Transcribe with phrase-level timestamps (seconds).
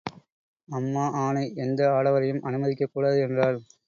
[0.69, 3.59] அம்மா ஆணை, எந்த ஆடவரையும் அனுமதிக்கக் கூடாது என்றாள்.